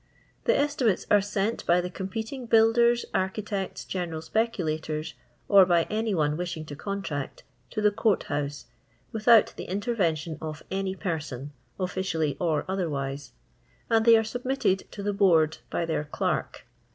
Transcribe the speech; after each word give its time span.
The 0.45 0.57
estimates 0.57 1.05
are 1.11 1.21
sent 1.21 1.63
by 1.67 1.79
the 1.79 1.91
competing 1.91 2.47
builders, 2.47 3.05
architects, 3.13 3.85
general 3.85 4.23
speculators, 4.23 5.13
or 5.47 5.63
by 5.63 5.83
any 5.91 6.15
one 6.15 6.35
wishing 6.37 6.65
to 6.65 6.75
contract, 6.75 7.43
to 7.69 7.81
the 7.81 7.91
court 7.91 8.23
house 8.23 8.65
(without 9.11 9.53
the 9.57 9.69
inter 9.69 9.95
vention 9.95 10.39
of 10.41 10.63
any 10.71 10.95
per.on, 10.95 11.51
ottlcially 11.79 12.35
or 12.39 12.65
otherwise) 12.67 13.33
and 13.91 14.03
they 14.03 14.17
are 14.17 14.23
submitted 14.23 14.91
to 14.91 15.03
the 15.03 15.13
Poard 15.13 15.59
by 15.69 15.85
their 15.85 16.05
clerk. 16.05 16.65